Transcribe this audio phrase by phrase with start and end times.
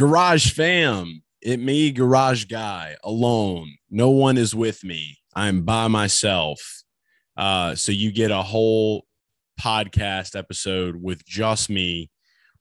[0.00, 3.74] Garage fam, it me, garage guy, alone.
[3.90, 5.18] No one is with me.
[5.36, 6.58] I'm by myself.
[7.36, 9.04] Uh, so you get a whole
[9.60, 12.10] podcast episode with just me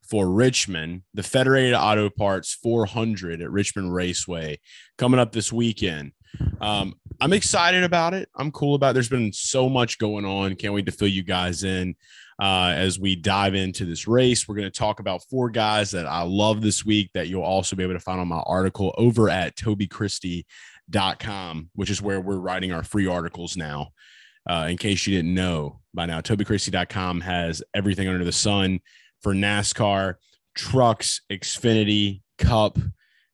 [0.06, 4.60] for Richmond, the Federated Auto Parts 400 at Richmond Raceway
[4.98, 6.12] coming up this weekend.
[6.60, 8.28] Um, I'm excited about it.
[8.36, 8.94] I'm cool about it.
[8.96, 10.56] There's been so much going on.
[10.56, 11.96] Can't wait to fill you guys in
[12.40, 14.48] uh, as we dive into this race.
[14.48, 17.76] We're going to talk about four guys that I love this week that you'll also
[17.76, 22.72] be able to find on my article over at tobychristie.com, which is where we're writing
[22.72, 23.90] our free articles now.
[24.50, 28.80] Uh, in case you didn't know by now, tobychristie.com has everything under the sun
[29.22, 30.16] for NASCAR,
[30.56, 32.80] trucks, Xfinity, Cup,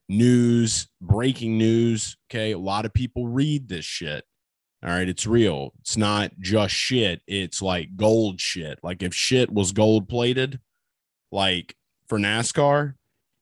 [0.09, 2.17] news, breaking news.
[2.29, 2.51] Okay.
[2.51, 4.25] A lot of people read this shit.
[4.83, 5.09] All right.
[5.09, 5.73] It's real.
[5.81, 7.21] It's not just shit.
[7.27, 8.79] It's like gold shit.
[8.83, 10.59] Like if shit was gold plated,
[11.31, 11.75] like
[12.07, 12.93] for NASCAR,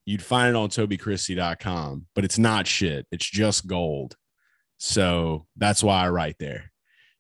[0.05, 3.07] you'd find it on tobychristie.com, but it's not shit.
[3.11, 4.15] It's just gold.
[4.77, 6.71] So that's why I write there.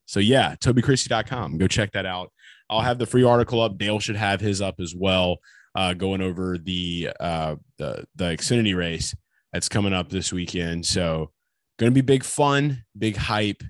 [0.05, 1.57] So yeah, tobychristie.com.
[1.57, 2.31] Go check that out.
[2.69, 3.77] I'll have the free article up.
[3.77, 5.37] Dale should have his up as well,
[5.75, 9.15] uh, going over the uh, the the Xfinity race
[9.51, 10.85] that's coming up this weekend.
[10.85, 11.31] So
[11.77, 13.63] going to be big fun, big hype.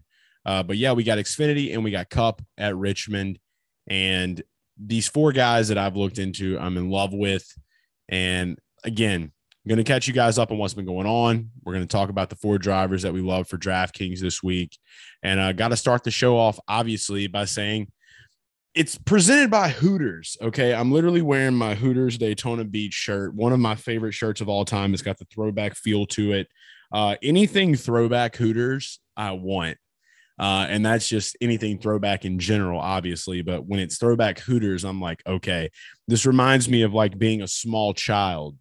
[0.45, 3.39] Uh, but yeah, we got Xfinity and we got Cup at Richmond,
[3.87, 4.41] and
[4.77, 7.45] these four guys that I've looked into, I'm in love with.
[8.09, 9.21] And again,
[9.65, 11.49] I'm going to catch you guys up on what's been going on.
[11.63, 14.77] We're going to talk about the four drivers that we love for DraftKings this week.
[15.21, 17.91] And I uh, got to start the show off, obviously, by saying
[18.75, 20.35] it's presented by Hooters.
[20.41, 20.73] Okay.
[20.73, 24.65] I'm literally wearing my Hooters Daytona Beach shirt, one of my favorite shirts of all
[24.65, 24.93] time.
[24.93, 26.47] It's got the throwback feel to it.
[26.91, 29.77] Uh, anything throwback Hooters, I want.
[30.43, 33.41] Uh, and that's just anything throwback in general, obviously.
[33.41, 35.69] But when it's throwback Hooters, I'm like, okay,
[36.09, 38.57] this reminds me of like being a small child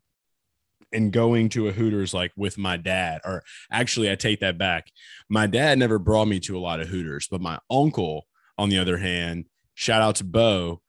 [0.92, 3.20] and going to a Hooters like with my dad.
[3.24, 4.92] Or actually, I take that back.
[5.28, 8.26] My dad never brought me to a lot of Hooters, but my uncle,
[8.56, 10.80] on the other hand, Shout out to Bo.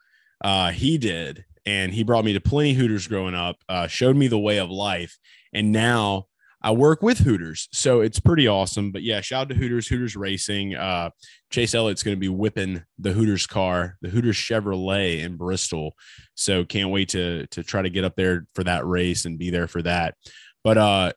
[0.44, 1.46] Uh, he did.
[1.66, 4.70] And he brought me to plenty Hooters growing up, uh, showed me the way of
[4.70, 5.18] life.
[5.54, 6.28] And now
[6.64, 7.68] I work with Hooters.
[7.74, 8.92] So it's pretty awesome.
[8.92, 10.76] But yeah, shout out to Hooters, Hooters Racing.
[10.76, 11.10] Uh,
[11.50, 15.94] Chase Elliott's going to be whipping the Hooters car, the Hooters Chevrolet in Bristol.
[16.36, 19.50] So can't wait to, to try to get up there for that race and be
[19.50, 20.16] there for that.
[20.64, 21.14] But uh,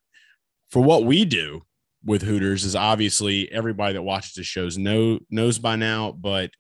[0.71, 1.63] for what we do
[2.05, 6.51] with Hooters is obviously everybody that watches the shows know knows by now, but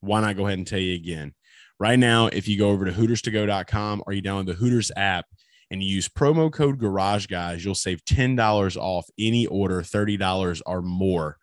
[0.00, 1.34] why not go ahead and tell you again?
[1.80, 5.26] Right now, if you go over to hooterstogo.com or you download the Hooters app
[5.70, 11.38] and use promo code Garage Guys, you'll save $10 off any order, $30 or more.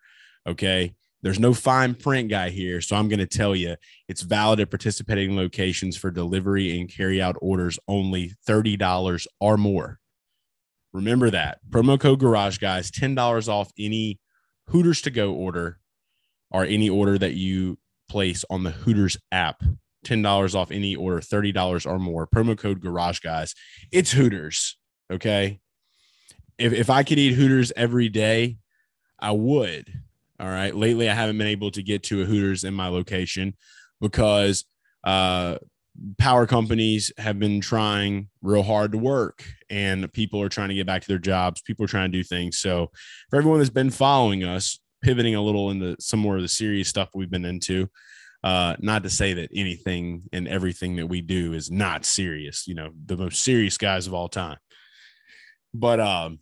[0.46, 0.94] Okay.
[1.20, 2.80] There's no fine print guy here.
[2.80, 3.74] So I'm going to tell you
[4.06, 9.98] it's valid at participating locations for delivery and carry out orders only $30 or more.
[10.92, 14.20] Remember that promo code Garage Guys, $10 off any
[14.68, 15.78] Hooters to go order
[16.50, 17.78] or any order that you
[18.08, 19.62] place on the Hooters app.
[20.04, 22.26] $10 off any order, $30 or more.
[22.26, 23.54] Promo code Garage Guys.
[23.92, 24.76] It's Hooters.
[25.12, 25.60] Okay.
[26.58, 28.58] If, if I could eat Hooters every day,
[29.18, 29.92] I would.
[30.40, 30.74] All right.
[30.74, 33.56] Lately, I haven't been able to get to a Hooters in my location
[34.00, 34.64] because
[35.04, 35.58] uh,
[36.18, 40.86] power companies have been trying real hard to work and people are trying to get
[40.86, 41.60] back to their jobs.
[41.62, 42.58] People are trying to do things.
[42.58, 42.90] So,
[43.30, 46.88] for everyone that's been following us, pivoting a little into some more of the serious
[46.88, 47.88] stuff we've been into.
[48.44, 52.74] Uh, not to say that anything and everything that we do is not serious, you
[52.74, 54.56] know, the most serious guys of all time.
[55.74, 56.38] But um,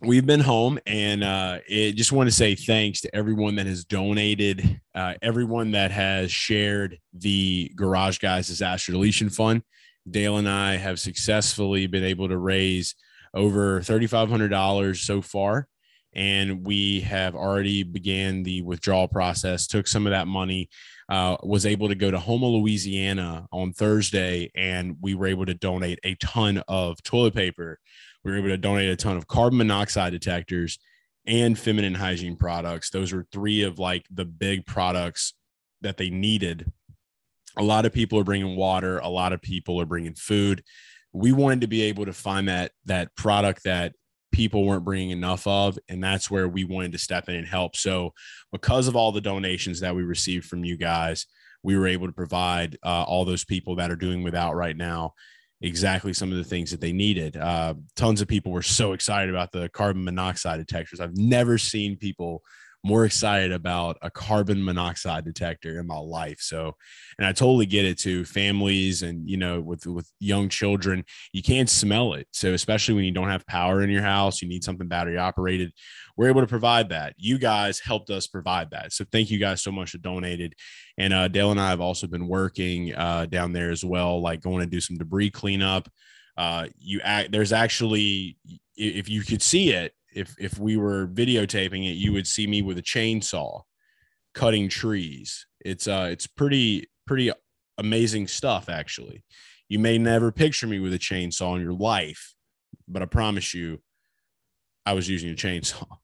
[0.00, 3.84] we've been home and uh, it just want to say thanks to everyone that has
[3.84, 9.62] donated, uh, everyone that has shared the Garage Guys Disaster Deletion Fund.
[10.10, 12.96] Dale and I have successfully been able to raise
[13.32, 15.68] over $3,500 so far
[16.14, 20.68] and we have already began the withdrawal process took some of that money
[21.08, 25.54] uh, was able to go to Houma, Louisiana on Thursday, and we were able to
[25.54, 27.78] donate a ton of toilet paper.
[28.24, 30.78] We were able to donate a ton of carbon monoxide detectors
[31.26, 32.90] and feminine hygiene products.
[32.90, 35.34] Those were three of like the big products
[35.80, 36.70] that they needed.
[37.56, 38.98] A lot of people are bringing water.
[38.98, 40.62] A lot of people are bringing food.
[41.12, 43.92] We wanted to be able to find that that product that
[44.32, 47.76] people weren't bringing enough of and that's where we wanted to step in and help.
[47.76, 48.12] So
[48.50, 51.26] because of all the donations that we received from you guys
[51.62, 55.14] we were able to provide uh, all those people that are doing without right now
[55.60, 57.36] exactly some of the things that they needed.
[57.36, 60.98] Uh, tons of people were so excited about the carbon monoxide detectors.
[60.98, 62.42] I've never seen people
[62.84, 66.38] more excited about a carbon monoxide detector in my life.
[66.40, 66.74] So,
[67.18, 68.24] and I totally get it too.
[68.24, 72.26] Families and you know, with with young children, you can't smell it.
[72.32, 75.72] So, especially when you don't have power in your house, you need something battery operated.
[76.16, 77.14] We're able to provide that.
[77.16, 78.92] You guys helped us provide that.
[78.92, 80.54] So, thank you guys so much that donated.
[80.98, 84.40] And uh, Dale and I have also been working uh, down there as well, like
[84.40, 85.88] going to do some debris cleanup.
[86.36, 88.36] Uh, you act, there's actually,
[88.74, 92.62] if you could see it, if if we were videotaping it, you would see me
[92.62, 93.62] with a chainsaw
[94.34, 95.46] cutting trees.
[95.64, 97.30] It's uh it's pretty pretty
[97.78, 99.24] amazing stuff actually.
[99.68, 102.34] You may never picture me with a chainsaw in your life,
[102.86, 103.80] but I promise you
[104.84, 105.86] I was using a chainsaw.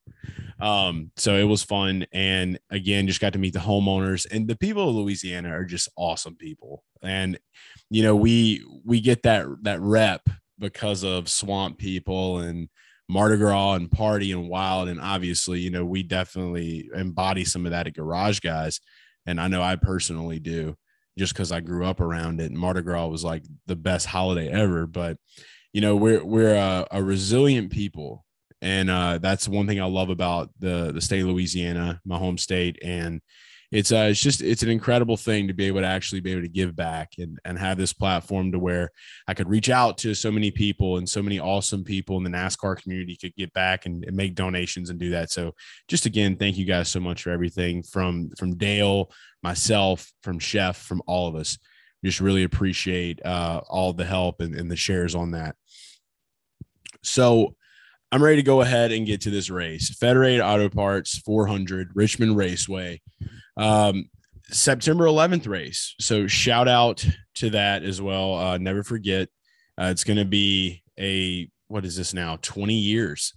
[0.60, 2.04] Um, so it was fun.
[2.12, 5.88] And again, just got to meet the homeowners and the people of Louisiana are just
[5.96, 6.82] awesome people.
[7.00, 7.38] And,
[7.90, 10.28] you know, we, we get that, that rep
[10.58, 12.68] because of swamp people and
[13.08, 14.88] Mardi Gras and party and wild.
[14.88, 18.80] And obviously, you know, we definitely embody some of that at Garage Guys.
[19.26, 20.76] And I know I personally do
[21.18, 22.52] just because I grew up around it.
[22.52, 24.86] Mardi Gras was like the best holiday ever.
[24.86, 25.16] But,
[25.72, 28.24] you know, we're, we're a, a resilient people.
[28.60, 32.38] And uh, that's one thing I love about the, the state of Louisiana, my home
[32.38, 32.78] state.
[32.82, 33.20] And,
[33.70, 36.42] it's uh, it's just it's an incredible thing to be able to actually be able
[36.42, 38.90] to give back and and have this platform to where
[39.26, 42.30] I could reach out to so many people and so many awesome people in the
[42.30, 45.30] NASCAR community could get back and, and make donations and do that.
[45.30, 45.54] So
[45.86, 49.10] just again, thank you guys so much for everything from from Dale,
[49.42, 51.58] myself, from Chef, from all of us.
[52.02, 55.56] Just really appreciate uh, all the help and, and the shares on that.
[57.02, 57.54] So
[58.10, 59.94] I'm ready to go ahead and get to this race.
[59.98, 63.02] Federated Auto Parts 400 Richmond Raceway.
[63.58, 64.08] Um,
[64.50, 65.94] September 11th race.
[66.00, 68.34] So shout out to that as well.
[68.34, 69.28] Uh, never forget.
[69.78, 72.38] Uh, it's going to be a what is this now?
[72.40, 73.34] 20 years.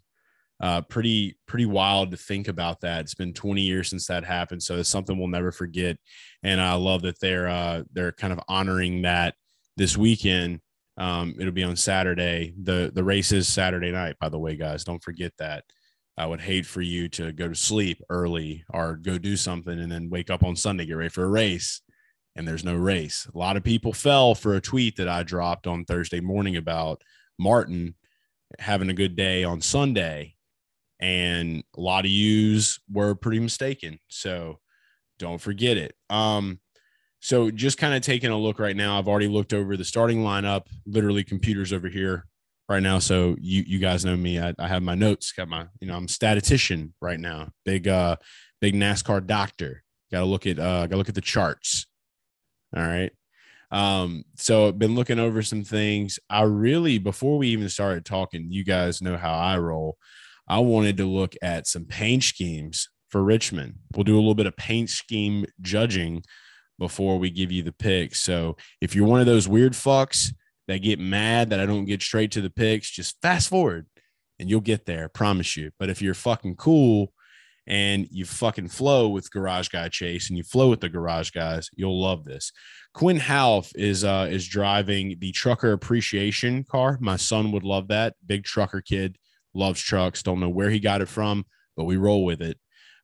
[0.62, 3.02] Uh, pretty pretty wild to think about that.
[3.02, 5.98] It's been 20 years since that happened, so it's something we'll never forget.
[6.44, 9.34] And I love that they're uh, they're kind of honoring that
[9.76, 10.62] this weekend
[10.98, 12.54] um, it'll be on Saturday.
[12.62, 14.84] The the race is Saturday night, by the way, guys.
[14.84, 15.64] Don't forget that.
[16.18, 19.92] I would hate for you to go to sleep early or go do something and
[19.92, 21.82] then wake up on Sunday, get ready for a race,
[22.36, 23.28] and there's no race.
[23.34, 27.02] A lot of people fell for a tweet that I dropped on Thursday morning about
[27.40, 27.96] Martin
[28.60, 30.36] having a good day on Sunday.
[31.00, 34.00] And a lot of yous were pretty mistaken.
[34.08, 34.60] So
[35.18, 35.96] don't forget it.
[36.10, 36.60] Um,
[37.20, 39.00] so just kind of taking a look right now.
[39.00, 42.26] I've already looked over the starting lineup, literally computers over here
[42.72, 43.00] right now.
[43.00, 44.40] So you you guys know me.
[44.40, 47.50] I, I have my notes, got my, you know, I'm statistician right now.
[47.66, 48.16] Big uh
[48.60, 49.84] big NASCAR doctor.
[50.12, 51.86] Gotta look at uh gotta look at the charts.
[52.76, 53.12] All right.
[53.72, 56.20] Um, so I've been looking over some things.
[56.30, 59.98] I really, before we even started talking, you guys know how I roll.
[60.48, 63.76] I wanted to look at some paint schemes for Richmond.
[63.96, 66.24] We'll do a little bit of paint scheme judging
[66.80, 68.16] before we give you the pick.
[68.16, 70.34] So if you're one of those weird fucks
[70.72, 73.88] that get mad that I don't get straight to the picks, just fast forward
[74.40, 75.06] and you'll get there.
[75.06, 75.72] I promise you.
[75.78, 77.12] But if you're fucking cool
[77.68, 81.70] and you fucking flow with Garage Guy Chase and you flow with the Garage Guys,
[81.76, 82.54] you'll love this.
[82.94, 86.98] Quin Houff is uh is driving the trucker appreciation car.
[87.02, 88.16] My son would love that.
[88.26, 89.18] Big trucker kid,
[89.54, 90.24] loves trucks.
[90.24, 92.58] Don't know where he got it from, but we roll with it.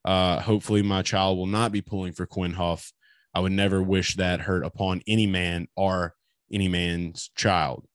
[0.04, 2.92] Uh, hopefully, my child will not be pulling for Quin Houff
[3.34, 6.14] I would never wish that hurt upon any man or
[6.52, 7.86] any man's child.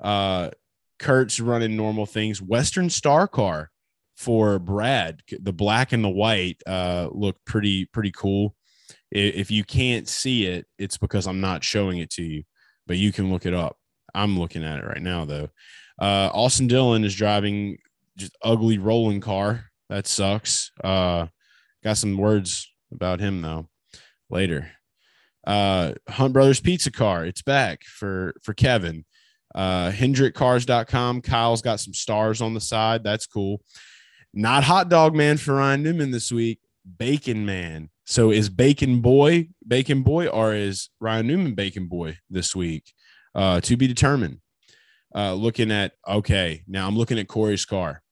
[0.00, 0.50] Uh,
[0.98, 2.40] Kurt's running normal things.
[2.40, 3.70] Western Star Car
[4.16, 8.54] for Brad, the black and the white uh, look pretty pretty cool.
[9.10, 12.44] If you can't see it, it's because I'm not showing it to you,
[12.86, 13.76] but you can look it up.
[14.14, 15.48] I'm looking at it right now though.
[16.00, 17.78] Uh, Austin Dillon is driving
[18.16, 19.66] just ugly rolling car.
[19.88, 20.70] That sucks.
[20.82, 21.26] Uh,
[21.82, 23.68] got some words about him though
[24.30, 24.70] later.
[25.46, 29.04] Uh, Hunt Brothers Pizza Car, it's back for for Kevin.
[29.54, 31.20] Uh, HendrickCars.com.
[31.20, 33.04] Kyle's got some stars on the side.
[33.04, 33.60] That's cool.
[34.32, 36.60] Not Hot Dog Man for Ryan Newman this week.
[36.98, 37.90] Bacon Man.
[38.04, 42.92] So is Bacon Boy Bacon Boy or is Ryan Newman Bacon Boy this week?
[43.34, 44.38] Uh, to be determined.
[45.14, 48.02] Uh, looking at okay, now I'm looking at Corey's car.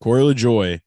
[0.00, 0.80] Corey LaJoie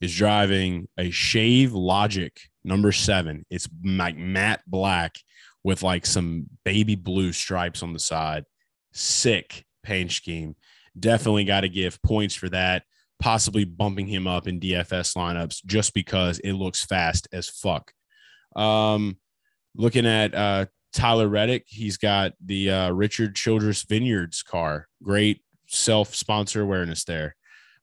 [0.00, 2.38] is driving a Shave Logic
[2.68, 3.44] number seven.
[3.50, 5.16] It's like matte black
[5.64, 8.44] with like some baby blue stripes on the side.
[8.92, 10.54] Sick paint scheme.
[10.98, 12.84] Definitely got to give points for that.
[13.20, 17.90] Possibly bumping him up in DFS lineups just because it looks fast as fuck.
[18.54, 19.18] Um,
[19.74, 24.88] looking at uh, Tyler Reddick, he's got the uh, Richard Childress Vineyards car.
[25.02, 27.34] Great self sponsor awareness there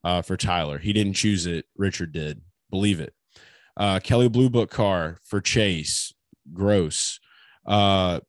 [0.04, 0.78] uh, for Tyler.
[0.78, 2.42] He didn't choose it, Richard did.
[2.70, 3.14] Believe it.
[3.78, 6.14] Uh, Kelley Blue Book car for Chase,
[6.54, 7.20] gross.
[7.66, 8.20] Uh,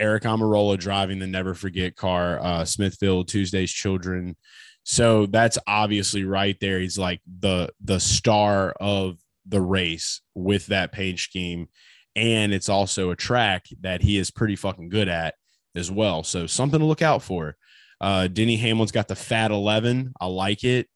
[0.00, 4.36] Aric Almirola driving the Never Forget car, uh, Smithfield Tuesday's Children.
[4.84, 6.78] So that's obviously right there.
[6.78, 11.68] He's like the the star of the race with that paint scheme,
[12.14, 15.34] and it's also a track that he is pretty fucking good at
[15.74, 16.22] as well.
[16.22, 17.56] So something to look out for.
[18.00, 20.12] Uh, Denny Hamlin's got the Fat Eleven.
[20.20, 20.88] I like it.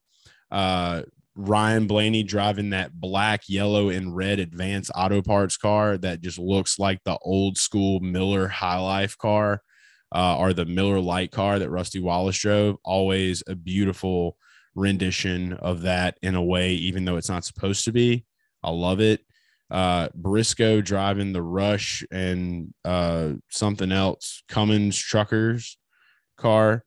[0.49, 1.01] Uh,
[1.35, 6.77] Ryan Blaney driving that black, yellow, and red advanced auto parts car that just looks
[6.77, 9.61] like the old school Miller High Life car
[10.13, 12.75] uh, or the Miller Lite car that Rusty Wallace drove.
[12.83, 14.37] Always a beautiful
[14.75, 18.25] rendition of that in a way, even though it's not supposed to be.
[18.63, 19.21] I love it.
[19.69, 25.77] Uh, Briscoe driving the Rush and uh, something else, Cummins Truckers
[26.37, 26.83] car.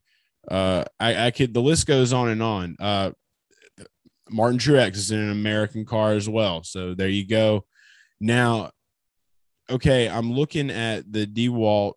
[0.50, 2.76] Uh, I, I could, the list goes on and on.
[2.78, 3.12] Uh,
[4.30, 6.62] Martin Truex is in an American car as well.
[6.62, 7.64] So there you go.
[8.20, 8.70] Now,
[9.68, 11.94] okay, I'm looking at the DeWalt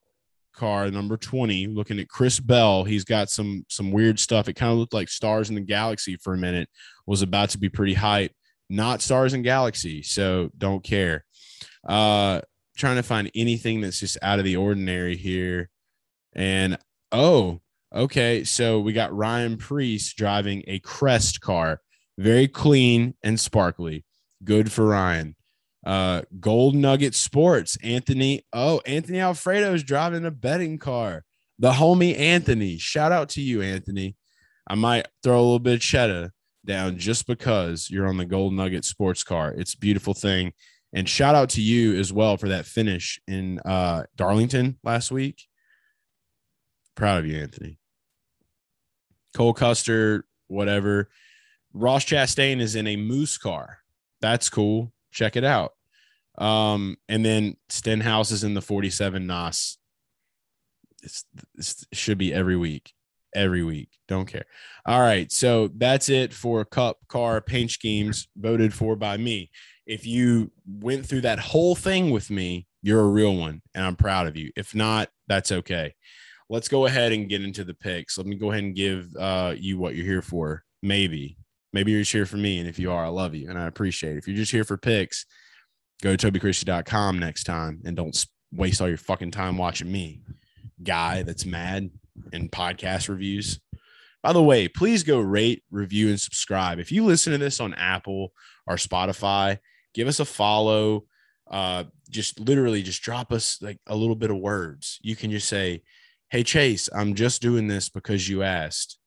[0.54, 2.84] car, number 20, looking at Chris Bell.
[2.84, 4.48] He's got some some weird stuff.
[4.50, 6.70] It kind of looked like Stars in the Galaxy for a minute,
[7.06, 8.34] was about to be pretty hype.
[8.70, 11.24] Not Stars and Galaxy, so don't care.
[11.88, 12.42] Uh
[12.78, 15.70] trying to find anything that's just out of the ordinary here.
[16.34, 16.78] And
[17.12, 17.60] oh,
[17.94, 18.44] okay.
[18.44, 21.82] So we got Ryan Preece driving a Crest car
[22.18, 24.06] very clean and sparkly.
[24.44, 25.36] Good for Ryan.
[25.86, 28.46] Uh, Gold Nugget Sports, Anthony.
[28.52, 31.24] Oh, Anthony Alfredo is driving a betting car.
[31.60, 32.78] The homie Anthony.
[32.78, 34.16] Shout out to you, Anthony.
[34.68, 36.34] I might throw a little bit of cheddar
[36.66, 39.54] down just because you're on the Gold Nugget Sports car.
[39.56, 40.54] It's a beautiful thing.
[40.94, 45.48] And shout out to you as well for that finish in uh, Darlington last week.
[46.96, 47.78] Proud of you, Anthony.
[49.36, 51.10] Cole Custer, whatever.
[51.74, 53.80] Ross Chastain is in a moose car.
[54.22, 54.92] That's cool.
[55.12, 55.74] Check it out.
[56.38, 59.78] Um, and then Stenhouse is in the 47 NOS.
[61.04, 62.94] It's, it's, it should be every week.
[63.36, 63.90] Every week.
[64.08, 64.46] Don't care.
[64.86, 65.32] All right.
[65.32, 69.52] So that's it for Cup Car Paint Schemes voted for by me.
[69.86, 73.96] If you went through that whole thing with me, you're a real one, and I'm
[73.96, 74.52] proud of you.
[74.56, 75.96] If not, that's okay.
[76.50, 78.18] Let's go ahead and get into the picks.
[78.18, 80.64] Let me go ahead and give uh, you what you're here for.
[80.82, 81.38] Maybe
[81.74, 82.60] Maybe you're just here for me.
[82.60, 84.20] And if you are, I love you and I appreciate it.
[84.20, 85.26] If you're just here for picks,
[86.02, 90.22] go to tobychristie.com next time and don't waste all your fucking time watching me,
[90.82, 91.90] guy that's mad
[92.32, 93.60] in podcast reviews.
[94.24, 96.80] By the way, please go rate, review, and subscribe.
[96.80, 98.34] If you listen to this on Apple
[98.66, 99.60] or Spotify,
[99.94, 101.06] give us a follow.
[101.50, 105.00] Uh, just literally just drop us like a little bit of words.
[105.02, 105.84] You can just say,
[106.30, 108.98] Hey, Chase, I'm just doing this because you asked.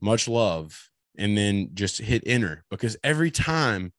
[0.00, 3.92] Much love and then just hit enter because every time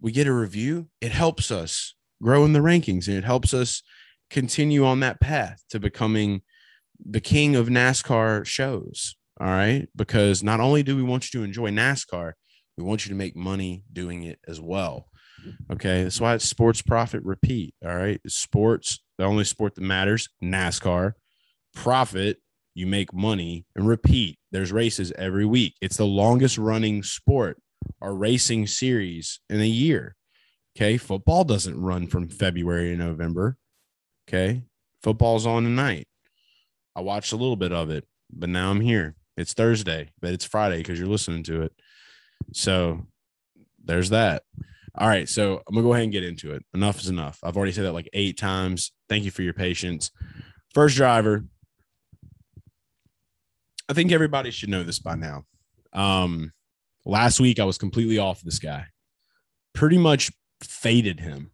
[0.00, 3.82] we get a review, it helps us grow in the rankings and it helps us
[4.30, 6.42] continue on that path to becoming
[7.04, 9.16] the king of NASCAR shows.
[9.40, 9.88] All right.
[9.94, 12.32] Because not only do we want you to enjoy NASCAR,
[12.76, 15.08] we want you to make money doing it as well.
[15.70, 16.04] Okay.
[16.04, 17.74] That's why it's sports profit repeat.
[17.84, 18.20] All right.
[18.26, 21.12] Sports, the only sport that matters, NASCAR.
[21.74, 22.38] Profit,
[22.74, 24.38] you make money and repeat.
[24.50, 25.74] There's races every week.
[25.80, 27.58] It's the longest running sport
[28.00, 30.16] or racing series in a year.
[30.76, 30.96] Okay.
[30.96, 33.56] Football doesn't run from February to November.
[34.28, 34.62] Okay.
[35.02, 36.06] Football's on tonight.
[36.96, 39.16] I watched a little bit of it, but now I'm here.
[39.36, 41.72] It's Thursday, but it's Friday because you're listening to it.
[42.52, 43.06] So
[43.84, 44.42] there's that.
[44.96, 45.28] All right.
[45.28, 46.64] So I'm going to go ahead and get into it.
[46.74, 47.38] Enough is enough.
[47.42, 48.92] I've already said that like eight times.
[49.08, 50.10] Thank you for your patience.
[50.74, 51.44] First driver,
[53.92, 55.44] I think everybody should know this by now.
[55.92, 56.54] Um,
[57.04, 58.86] last week I was completely off this guy.
[59.74, 60.32] Pretty much
[60.62, 61.50] faded him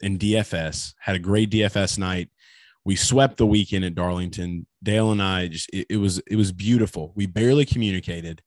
[0.00, 0.94] in DFS.
[0.98, 2.30] Had a great DFS night.
[2.84, 4.66] We swept the weekend at Darlington.
[4.82, 7.12] Dale and I just it, it was it was beautiful.
[7.14, 8.42] We barely communicated.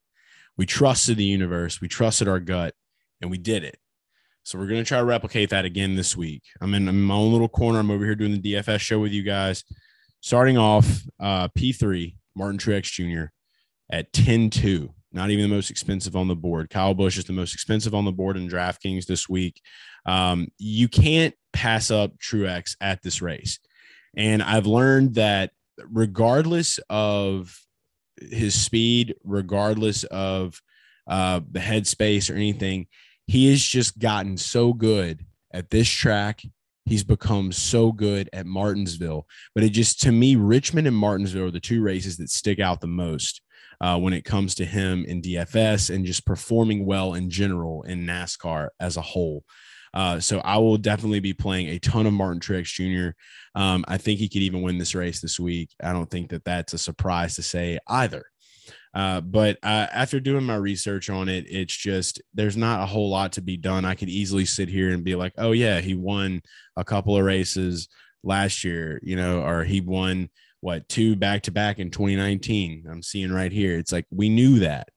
[0.57, 1.79] We trusted the universe.
[1.79, 2.75] We trusted our gut,
[3.21, 3.77] and we did it.
[4.43, 6.43] So we're gonna try to replicate that again this week.
[6.59, 7.79] I'm in, I'm in my own little corner.
[7.79, 9.63] I'm over here doing the DFS show with you guys.
[10.19, 13.31] Starting off, uh, P3 Martin Truex Jr.
[13.91, 14.93] at 10 2.
[15.13, 16.69] Not even the most expensive on the board.
[16.69, 19.61] Kyle Busch is the most expensive on the board in DraftKings this week.
[20.05, 23.59] Um, you can't pass up Truex at this race.
[24.15, 25.51] And I've learned that
[25.89, 27.57] regardless of
[28.21, 30.61] his speed, regardless of
[31.07, 32.87] uh, the headspace or anything,
[33.27, 36.41] he has just gotten so good at this track
[36.85, 39.27] He's become so good at Martinsville.
[39.53, 42.81] But it just, to me, Richmond and Martinsville are the two races that stick out
[42.81, 43.41] the most
[43.79, 48.05] uh, when it comes to him in DFS and just performing well in general in
[48.05, 49.43] NASCAR as a whole.
[49.93, 53.11] Uh, so I will definitely be playing a ton of Martin Truex Jr.
[53.59, 55.71] Um, I think he could even win this race this week.
[55.83, 58.25] I don't think that that's a surprise to say either.
[58.93, 63.09] Uh, but uh, after doing my research on it, it's just there's not a whole
[63.09, 63.85] lot to be done.
[63.85, 66.41] I could easily sit here and be like, oh, yeah, he won
[66.75, 67.87] a couple of races
[68.23, 70.29] last year, you know, or he won
[70.59, 72.85] what two back to back in 2019.
[72.89, 73.77] I'm seeing right here.
[73.77, 74.89] It's like we knew that.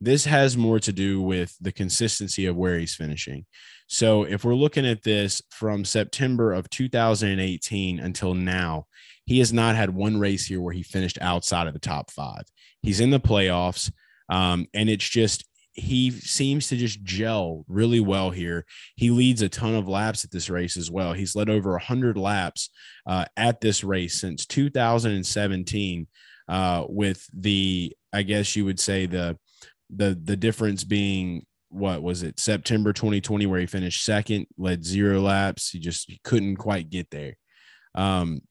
[0.00, 3.46] This has more to do with the consistency of where he's finishing.
[3.86, 8.86] So if we're looking at this from September of 2018 until now,
[9.26, 12.42] he has not had one race here where he finished outside of the top five.
[12.84, 13.90] He's in the playoffs.
[14.28, 18.64] Um, and it's just, he seems to just gel really well here.
[18.94, 21.14] He leads a ton of laps at this race as well.
[21.14, 22.70] He's led over 100 laps
[23.06, 26.06] uh, at this race since 2017,
[26.48, 29.38] uh, with the, I guess you would say, the,
[29.90, 35.20] the, the difference being what was it September 2020 where he finished second, led zero
[35.20, 35.70] laps.
[35.70, 37.36] He just he couldn't quite get there.
[37.96, 38.42] Um,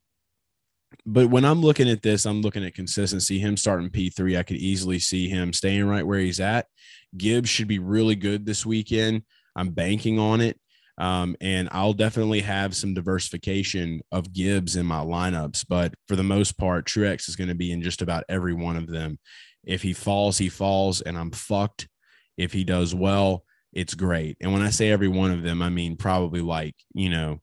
[1.06, 3.40] but when I'm looking at this, I'm looking at consistency.
[3.40, 6.68] Him starting P3, I could easily see him staying right where he's at.
[7.16, 9.24] Gibbs should be really good this weekend.
[9.56, 10.60] I'm banking on it.
[10.98, 15.66] Um, and I'll definitely have some diversification of Gibbs in my lineups.
[15.68, 18.78] But for the most part, Truex is going to be in just about every one
[18.78, 19.18] of them.
[19.64, 21.88] If he falls, he falls, and I'm fucked.
[22.38, 24.38] If he does well, it's great.
[24.40, 27.42] And when I say every one of them, I mean probably like, you know,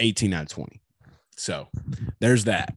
[0.00, 0.80] 18 out of 20.
[1.36, 1.68] So
[2.20, 2.74] there's that.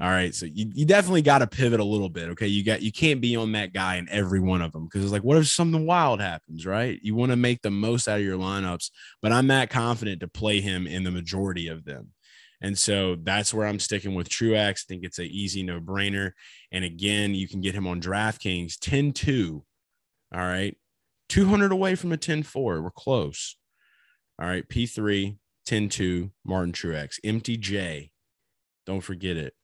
[0.00, 0.34] All right.
[0.34, 2.30] So you, you definitely got to pivot a little bit.
[2.30, 2.48] Okay.
[2.48, 5.12] You got, you can't be on that guy in every one of them because it's
[5.12, 6.66] like, what if something wild happens?
[6.66, 6.98] Right.
[7.00, 8.90] You want to make the most out of your lineups,
[9.22, 12.10] but I'm that confident to play him in the majority of them.
[12.60, 14.56] And so that's where I'm sticking with Truex.
[14.56, 16.32] I think it's an easy no brainer.
[16.72, 19.64] And again, you can get him on DraftKings 10 2.
[20.34, 20.76] All right.
[21.28, 22.82] 200 away from a 10 4.
[22.82, 23.56] We're close.
[24.40, 24.66] All right.
[24.68, 25.36] P3,
[25.66, 27.20] 10 2, Martin Truex.
[27.24, 28.10] MTJ.
[28.86, 29.54] Don't forget it.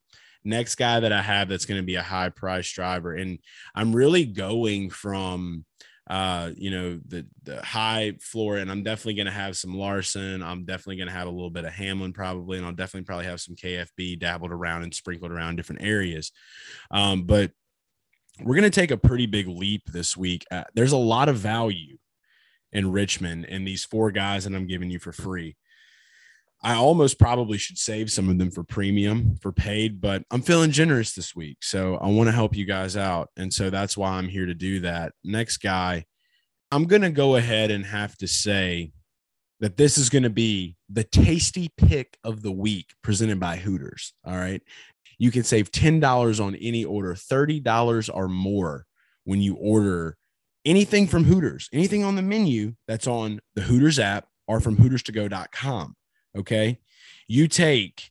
[0.45, 3.13] Next guy that I have that's going to be a high price driver.
[3.13, 3.39] And
[3.75, 5.67] I'm really going from
[6.11, 10.43] uh, you know, the the high floor, and I'm definitely going to have some Larson.
[10.43, 13.27] I'm definitely going to have a little bit of Hamlin probably, and I'll definitely probably
[13.27, 16.33] have some KFB dabbled around and sprinkled around different areas.
[16.91, 17.53] Um, but
[18.43, 20.45] we're going to take a pretty big leap this week.
[20.51, 21.97] Uh, there's a lot of value
[22.73, 25.57] in Richmond and these four guys that I'm giving you for free.
[26.63, 30.71] I almost probably should save some of them for premium for paid, but I'm feeling
[30.71, 31.59] generous this week.
[31.63, 33.31] So I want to help you guys out.
[33.37, 35.13] And so that's why I'm here to do that.
[35.25, 36.05] Next guy,
[36.71, 38.93] I'm going to go ahead and have to say
[39.61, 44.13] that this is going to be the tasty pick of the week presented by Hooters.
[44.27, 44.63] All right.
[45.19, 48.87] You can save $10 on any order, $30 or more
[49.25, 50.17] when you order
[50.65, 55.95] anything from Hooters, anything on the menu that's on the Hooters app or from hooterstogo.com.
[56.37, 56.79] Okay.
[57.27, 58.11] You take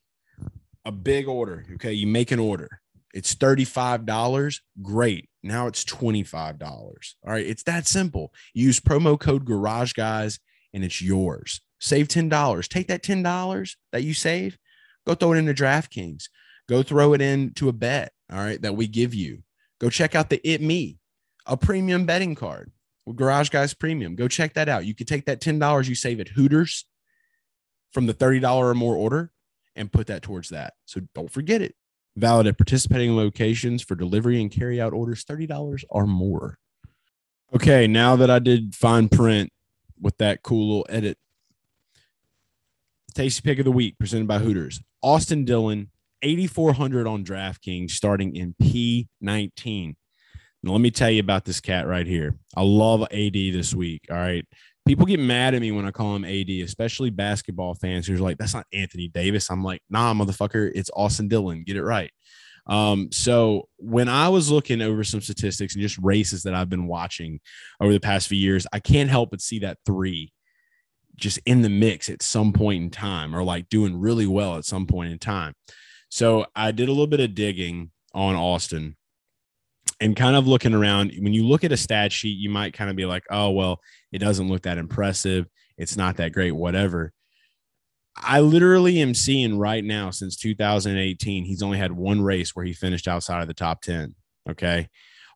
[0.86, 1.66] a big order.
[1.76, 1.94] Okay.
[1.94, 2.82] You make an order.
[3.14, 4.60] It's $35.
[4.82, 5.30] Great.
[5.42, 6.62] Now it's $25.
[6.62, 7.46] All right.
[7.46, 8.34] It's that simple.
[8.54, 10.40] Use promo code Garage Guys
[10.74, 11.62] and it's yours.
[11.80, 12.68] Save $10.
[12.68, 14.58] Take that $10 that you save,
[15.08, 16.26] go throw it into DraftKings.
[16.68, 18.12] Go throw it into a bet.
[18.32, 18.62] All right.
[18.62, 19.44] That we give you.
[19.80, 20.98] Go check out the It Me,
[21.46, 22.72] a premium betting card
[23.16, 24.16] Garage Guys Premium.
[24.16, 24.86] Go check that out.
[24.86, 26.86] You could take that $10 you save at Hooters
[27.92, 29.32] from the $30 or more order
[29.76, 30.74] and put that towards that.
[30.86, 31.76] So don't forget it.
[32.16, 36.58] Valid at participating locations for delivery and carry out orders $30 or more.
[37.56, 39.52] Okay, now that I did fine print
[40.00, 41.18] with that cool little edit,
[43.16, 44.82] tasty pick of the week presented by Hooters.
[45.02, 45.90] Austin Dillon,
[46.22, 49.96] 8,400 on DraftKings starting in P19.
[50.62, 52.36] Now, let me tell you about this cat right here.
[52.56, 54.06] I love AD this week.
[54.12, 54.46] All right
[54.90, 58.40] people get mad at me when I call him AD, especially basketball fans who's like,
[58.40, 59.52] that's not Anthony Davis.
[59.52, 61.64] I'm like, nah, motherfucker, it's Austin Dillon.
[61.64, 62.10] Get it right.
[62.66, 66.88] Um, so when I was looking over some statistics and just races that I've been
[66.88, 67.40] watching
[67.80, 70.34] over the past few years, I can't help but see that three
[71.18, 74.66] just in the mix at some point in time or like doing really well at
[74.66, 75.54] some point in time.
[76.10, 78.98] So I did a little bit of digging on Austin
[80.00, 81.14] and kind of looking around.
[81.20, 83.80] When you look at a stat sheet, you might kind of be like, oh, well,
[84.12, 85.48] it doesn't look that impressive.
[85.78, 87.12] It's not that great, whatever.
[88.18, 92.74] I literally am seeing right now since 2018, he's only had one race where he
[92.74, 94.16] finished outside of the top 10.
[94.50, 94.90] Okay.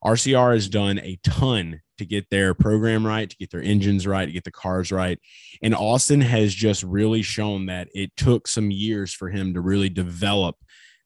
[0.04, 4.26] RCR has done a ton to get their program right, to get their engines right,
[4.26, 5.18] to get the cars right.
[5.62, 9.90] And Austin has just really shown that it took some years for him to really
[9.90, 10.58] develop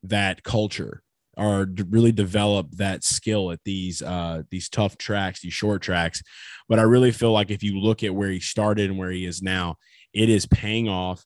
[0.03, 1.03] that culture
[1.37, 6.21] or really develop that skill at these uh, these tough tracks, these short tracks.
[6.67, 9.25] But I really feel like if you look at where he started and where he
[9.25, 9.75] is now,
[10.13, 11.23] it is paying off.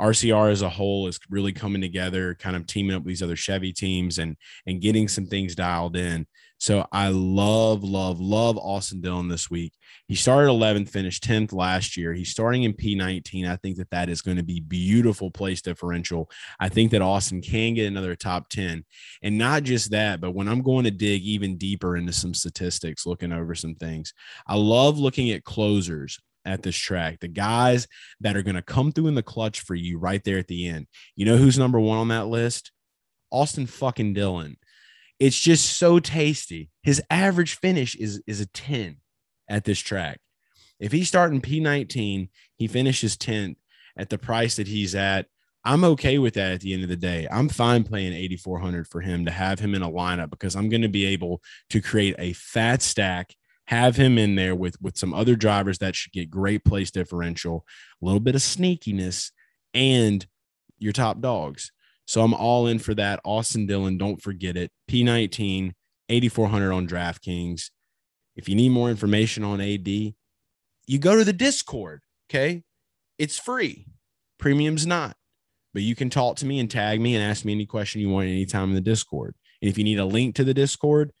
[0.00, 3.36] RCR as a whole is really coming together, kind of teaming up with these other
[3.36, 6.26] Chevy teams and and getting some things dialed in.
[6.62, 9.72] So I love, love, love Austin Dillon this week.
[10.06, 12.14] He started 11th, finished 10th last year.
[12.14, 13.50] He's starting in P19.
[13.50, 16.30] I think that that is going to be beautiful place differential.
[16.60, 18.84] I think that Austin can get another top 10.
[19.24, 23.06] And not just that, but when I'm going to dig even deeper into some statistics,
[23.06, 24.14] looking over some things,
[24.46, 27.88] I love looking at closers at this track, the guys
[28.20, 30.68] that are going to come through in the clutch for you right there at the
[30.68, 30.86] end.
[31.16, 32.70] You know who's number one on that list?
[33.32, 34.58] Austin fucking Dillon.
[35.22, 36.68] It's just so tasty.
[36.82, 38.96] His average finish is is a 10
[39.48, 40.18] at this track.
[40.80, 43.54] If he's starting P19, he finishes 10th
[43.96, 45.26] at the price that he's at.
[45.64, 47.28] I'm okay with that at the end of the day.
[47.30, 50.82] I'm fine playing 8400 for him to have him in a lineup because I'm going
[50.82, 53.36] to be able to create a fat stack,
[53.68, 57.64] have him in there with with some other drivers that should get great place differential,
[58.02, 59.30] a little bit of sneakiness
[59.72, 60.26] and
[60.80, 61.70] your top dogs.
[62.06, 63.20] So I'm all in for that.
[63.24, 64.70] Austin Dillon, don't forget it.
[64.90, 65.72] P19,
[66.08, 67.70] 8,400 on DraftKings.
[68.36, 72.00] If you need more information on AD, you go to the Discord.
[72.28, 72.62] Okay.
[73.18, 73.86] It's free.
[74.38, 75.16] Premium's not,
[75.72, 78.08] but you can talk to me and tag me and ask me any question you
[78.08, 79.36] want anytime in the Discord.
[79.60, 81.12] And if you need a link to the Discord,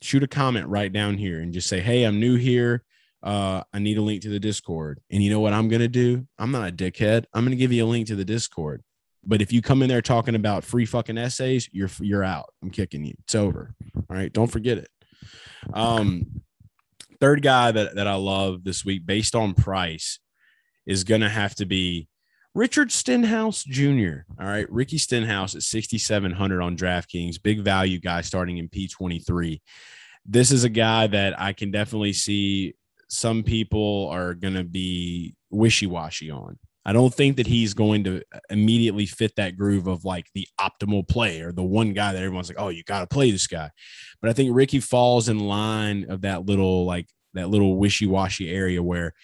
[0.00, 2.84] shoot a comment right down here and just say, Hey, I'm new here.
[3.22, 5.00] Uh, I need a link to the Discord.
[5.10, 6.26] And you know what I'm going to do?
[6.38, 7.24] I'm not a dickhead.
[7.34, 8.82] I'm going to give you a link to the Discord.
[9.26, 12.46] But if you come in there talking about free fucking essays, you're you're out.
[12.62, 13.14] I'm kicking you.
[13.24, 13.74] It's over.
[13.96, 14.32] All right.
[14.32, 14.88] Don't forget it.
[15.74, 16.42] Um,
[17.20, 20.20] third guy that, that I love this week, based on price,
[20.86, 22.08] is gonna have to be
[22.56, 24.20] Richard Stenhouse Jr.
[24.40, 29.60] All right, Ricky Stenhouse at 6,700 on DraftKings, big value guy starting in P23.
[30.24, 32.74] This is a guy that I can definitely see
[33.08, 36.58] some people are going to be wishy washy on.
[36.86, 40.46] I don't think that he's going to uh, immediately fit that groove of like the
[40.60, 43.48] optimal play or the one guy that everyone's like, oh, you got to play this
[43.48, 43.70] guy.
[44.22, 48.48] But I think Ricky falls in line of that little like that little wishy washy
[48.50, 49.14] area where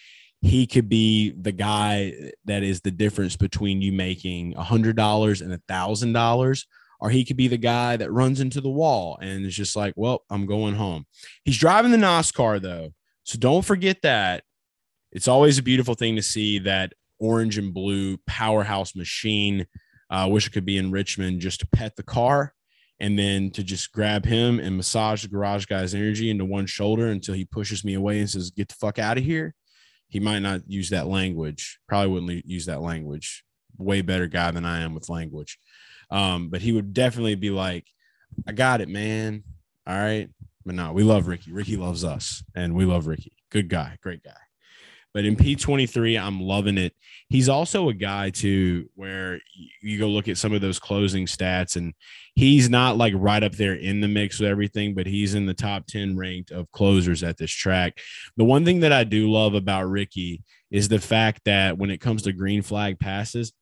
[0.41, 4.97] he could be the guy uh, that is the difference between you making a hundred
[4.97, 6.67] dollars and a thousand dollars
[6.99, 9.93] or he could be the guy that runs into the wall and is just like,
[9.95, 11.05] well, I'm going home.
[11.43, 12.91] He's driving the NASCAR though.
[13.23, 14.43] So don't forget that.
[15.13, 19.65] It's always a beautiful thing to see that orange and blue powerhouse machine.
[20.09, 22.53] I uh, wish it could be in Richmond just to pet the car
[22.99, 27.07] and then to just grab him and massage the garage guy's energy into one shoulder
[27.07, 29.55] until he pushes me away and says, Get the fuck out of here.
[30.09, 33.43] He might not use that language, probably wouldn't use that language.
[33.77, 35.57] Way better guy than I am with language.
[36.11, 37.87] Um, but he would definitely be like,
[38.47, 39.43] I got it, man.
[39.87, 40.29] All right.
[40.65, 41.51] But no, we love Ricky.
[41.51, 43.33] Ricky loves us and we love Ricky.
[43.49, 44.42] Good guy, great guy.
[45.13, 46.93] But in P23, I'm loving it.
[47.29, 49.39] He's also a guy too, where
[49.81, 51.93] you go look at some of those closing stats, and
[52.35, 55.53] he's not like right up there in the mix with everything, but he's in the
[55.53, 57.99] top 10 ranked of closers at this track.
[58.37, 62.01] The one thing that I do love about Ricky is the fact that when it
[62.01, 63.53] comes to green flag passes,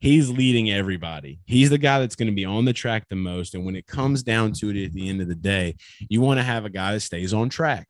[0.00, 1.40] he's leading everybody.
[1.46, 3.54] He's the guy that's going to be on the track the most.
[3.54, 5.76] And when it comes down to it at the end of the day,
[6.08, 7.88] you want to have a guy that stays on track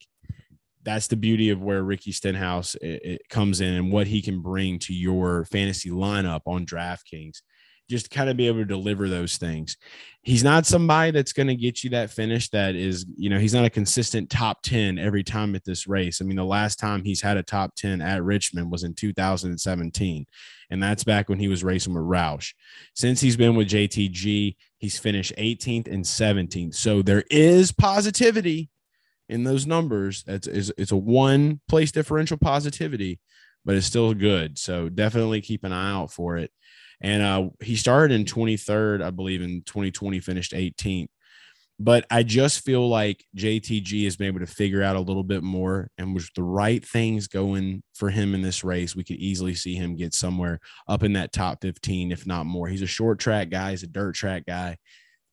[0.89, 4.41] that's the beauty of where Ricky Stenhouse it, it comes in and what he can
[4.41, 7.43] bring to your fantasy lineup on DraftKings.
[7.91, 9.77] Just kind of be able to deliver those things.
[10.23, 13.53] He's not somebody that's going to get you that finish that is, you know, he's
[13.53, 16.23] not a consistent top 10 every time at this race.
[16.23, 20.27] I mean, the last time he's had a top 10 at Richmond was in 2017,
[20.71, 22.55] and that's back when he was racing with Roush.
[22.95, 26.75] Since he's been with JTG, he's finished 18th and 17th.
[26.75, 28.71] So there is positivity
[29.29, 30.25] in those numbers.
[30.27, 33.21] It's, it's, it's a one place differential positivity,
[33.65, 34.59] but it's still good.
[34.59, 36.51] So definitely keep an eye out for it.
[37.01, 41.09] And uh, he started in 23rd, I believe, in 2020, finished 18th.
[41.81, 45.45] But I just feel like JTG has been able to figure out a little bit
[45.45, 49.55] more, and with the right things going for him in this race, we could easily
[49.55, 52.67] see him get somewhere up in that top 15, if not more.
[52.67, 54.77] He's a short track guy, he's a dirt track guy.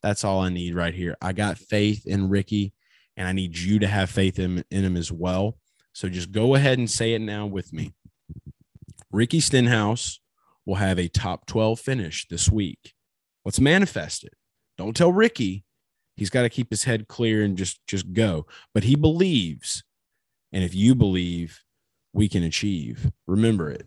[0.03, 1.15] That's all I need right here.
[1.19, 2.73] I got faith in Ricky
[3.17, 5.57] and I need you to have faith in, in him as well.
[5.93, 7.93] So just go ahead and say it now with me.
[9.11, 10.19] Ricky Stenhouse
[10.65, 12.93] will have a top 12 finish this week.
[13.45, 14.33] Let's manifest it.
[14.77, 15.63] Don't tell Ricky.
[16.17, 18.45] He's got to keep his head clear and just just go.
[18.73, 19.83] But he believes.
[20.51, 21.61] And if you believe,
[22.13, 23.11] we can achieve.
[23.27, 23.85] Remember it.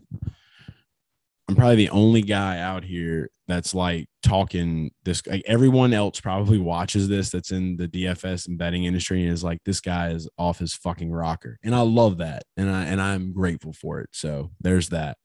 [1.48, 5.26] I'm probably the only guy out here that's like talking this.
[5.26, 9.42] Like everyone else probably watches this that's in the DFS and betting industry and is
[9.42, 13.00] like, this guy is off his fucking rocker, and I love that, and I and
[13.00, 14.10] I'm grateful for it.
[14.12, 15.16] So there's that,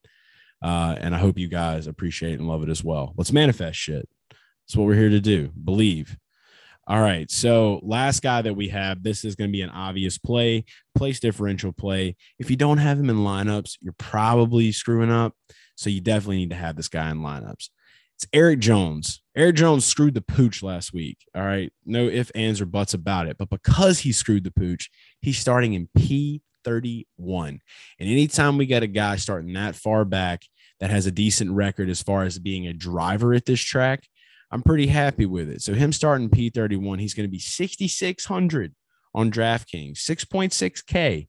[0.62, 3.12] uh, and I hope you guys appreciate and love it as well.
[3.18, 4.08] Let's manifest shit.
[4.30, 5.50] That's what we're here to do.
[5.62, 6.16] Believe.
[6.86, 7.30] All right.
[7.30, 11.18] So, last guy that we have, this is going to be an obvious play, place
[11.18, 12.16] differential play.
[12.38, 15.34] If you don't have him in lineups, you're probably screwing up.
[15.74, 17.68] So, you definitely need to have this guy in lineups.
[18.16, 19.22] It's Eric Jones.
[19.36, 21.18] Eric Jones screwed the pooch last week.
[21.34, 21.72] All right.
[21.84, 23.36] No ifs, ands, or buts about it.
[23.38, 27.04] But because he screwed the pooch, he's starting in P31.
[27.48, 27.60] And
[27.98, 30.44] anytime we get a guy starting that far back
[30.80, 34.04] that has a decent record as far as being a driver at this track,
[34.50, 35.62] I'm pretty happy with it.
[35.62, 38.74] So him starting P31, he's going to be 6,600
[39.12, 41.28] on DraftKings, 6.6K.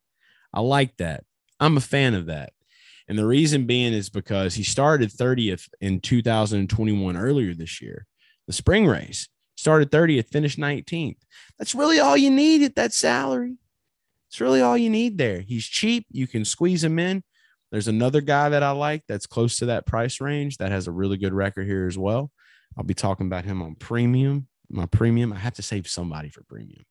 [0.54, 1.24] I like that.
[1.60, 2.54] I'm a fan of that.
[3.08, 8.08] And the reason being is because he started 30th in 2021 earlier this year,
[8.48, 9.28] the spring race.
[9.58, 11.18] Started 30th, finished 19th.
[11.58, 13.56] That's really all you need at that salary.
[14.28, 15.40] It's really all you need there.
[15.40, 16.06] He's cheap.
[16.12, 17.24] You can squeeze him in.
[17.72, 20.92] There's another guy that I like that's close to that price range that has a
[20.92, 22.32] really good record here as well.
[22.78, 24.48] I'll be talking about him on premium.
[24.70, 26.84] My premium, I have to save somebody for premium.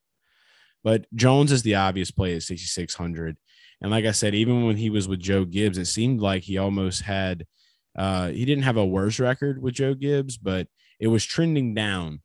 [0.82, 3.36] But Jones is the obvious play at 6,600.
[3.84, 6.56] And like I said, even when he was with Joe Gibbs, it seemed like he
[6.56, 7.44] almost had,
[7.94, 10.68] uh, he didn't have a worse record with Joe Gibbs, but
[10.98, 12.22] it was trending down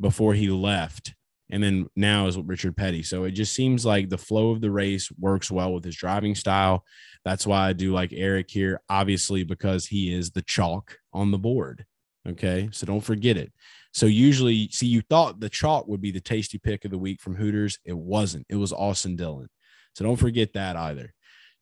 [0.00, 1.14] before he left.
[1.50, 3.02] And then now is with Richard Petty.
[3.02, 6.34] So it just seems like the flow of the race works well with his driving
[6.34, 6.82] style.
[7.26, 11.36] That's why I do like Eric here, obviously, because he is the chalk on the
[11.36, 11.84] board.
[12.26, 12.70] Okay.
[12.72, 13.52] So don't forget it.
[13.92, 17.20] So usually, see, you thought the chalk would be the tasty pick of the week
[17.20, 17.78] from Hooters.
[17.84, 18.46] It wasn't.
[18.48, 19.50] It was Austin Dillon.
[19.94, 21.12] So don't forget that either.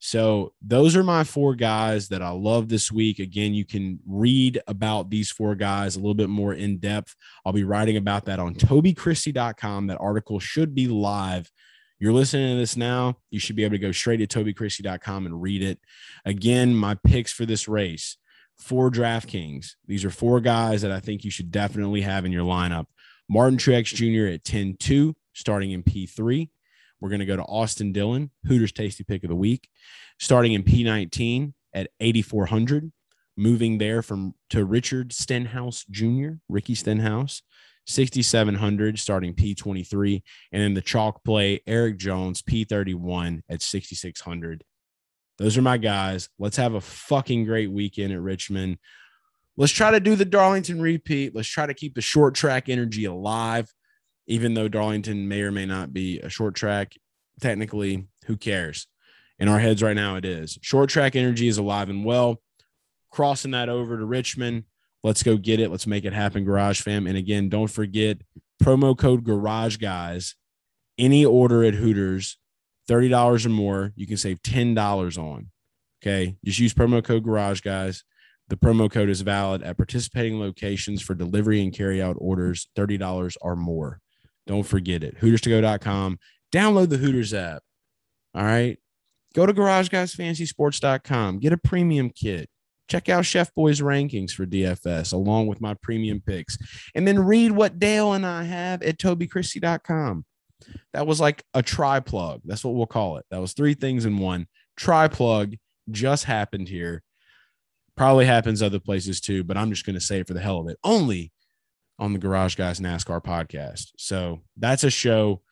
[0.02, 3.18] So those are my four guys that I love this week.
[3.18, 7.14] Again, you can read about these four guys a little bit more in depth.
[7.44, 9.88] I'll be writing about that on tobychristie.com.
[9.88, 11.50] That article should be live.
[11.98, 13.18] You're listening to this now.
[13.30, 15.78] You should be able to go straight to tobychristie.com and read it.
[16.24, 18.16] Again, my picks for this race
[18.56, 19.74] for DraftKings.
[19.86, 22.86] These are four guys that I think you should definitely have in your lineup.
[23.28, 24.32] Martin Truex Jr.
[24.32, 26.48] at 10 2, starting in P3.
[27.00, 29.68] We're going to go to Austin Dillon, Hooters Tasty Pick of the Week,
[30.18, 32.92] starting in P19 at 8,400.
[33.36, 37.42] Moving there from to Richard Stenhouse Jr., Ricky Stenhouse,
[37.86, 40.22] 6,700, starting P23.
[40.52, 44.64] And then the chalk play, Eric Jones, P31 at 6,600.
[45.38, 46.28] Those are my guys.
[46.38, 48.76] Let's have a fucking great weekend at Richmond.
[49.56, 51.34] Let's try to do the Darlington repeat.
[51.34, 53.72] Let's try to keep the short track energy alive,
[54.30, 56.96] even though Darlington may or may not be a short track.
[57.40, 58.86] Technically, who cares?
[59.40, 60.56] In our heads right now, it is.
[60.62, 62.40] Short track energy is alive and well.
[63.10, 64.64] Crossing that over to Richmond.
[65.02, 65.70] Let's go get it.
[65.70, 67.08] Let's make it happen, Garage Fam.
[67.08, 68.18] And again, don't forget
[68.62, 70.36] promo code Garage Guys.
[70.96, 72.38] Any order at Hooters
[72.88, 75.50] $30 or more, you can save $10 on.
[76.02, 76.36] Okay.
[76.44, 78.04] Just use promo code Garage Guys.
[78.48, 83.36] The promo code is valid at participating locations for delivery and carry out orders $30
[83.40, 84.00] or more.
[84.50, 85.16] Don't forget it.
[85.20, 86.18] Hooterstogo.com.
[86.52, 87.62] Download the Hooters app.
[88.34, 88.78] All right.
[89.32, 91.38] Go to GarageGuysFantasySports.com.
[91.38, 92.50] Get a premium kit.
[92.88, 96.58] Check out Chef Boy's rankings for DFS along with my premium picks.
[96.96, 100.24] And then read what Dale and I have at TobyChristie.com.
[100.94, 102.40] That was like a try plug.
[102.44, 103.26] That's what we'll call it.
[103.30, 104.48] That was three things in one.
[104.76, 105.54] Try plug
[105.92, 107.04] just happened here.
[107.96, 110.58] Probably happens other places too, but I'm just going to say it for the hell
[110.58, 110.78] of it.
[110.82, 111.30] Only
[112.00, 113.92] on the Garage Guys NASCAR podcast.
[113.98, 115.42] So that's a show.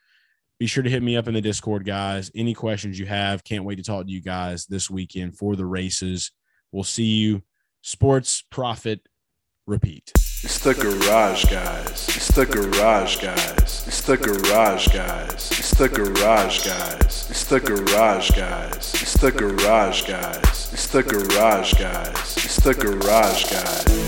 [0.59, 2.33] Be sure to hit me up in the Discord, guys.
[2.35, 5.67] Any questions you have, can't wait to talk to you guys this weekend for the
[5.67, 6.33] races.
[6.73, 7.43] We'll see you.
[7.83, 9.01] Sports Profit
[9.67, 10.13] Repeat.
[10.43, 12.09] It's the garage guys.
[12.09, 13.87] It's the garage guys.
[13.87, 15.53] It's the garage guys.
[15.59, 17.29] It's the garage guys.
[17.31, 18.95] It's the garage guys.
[19.03, 20.73] It's the garage guys.
[20.73, 22.37] It's the garage guys.
[22.37, 24.08] It's the garage guys.